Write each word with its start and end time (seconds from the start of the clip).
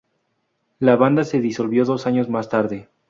La 0.79 0.95
banda 0.95 1.23
se 1.23 1.39
disolvió 1.41 1.85
dos 1.85 2.07
años 2.07 2.27
más 2.27 2.49
tarde. 2.49 2.89